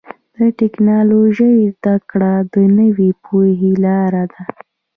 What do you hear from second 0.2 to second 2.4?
د ټکنالوجۍ زدهکړه